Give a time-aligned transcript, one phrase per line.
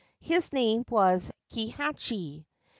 [0.19, 2.47] His name was Kihachi.